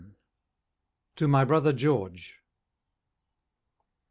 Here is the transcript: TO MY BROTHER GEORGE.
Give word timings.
TO 1.15 1.27
MY 1.27 1.45
BROTHER 1.45 1.73
GEORGE. 1.73 2.39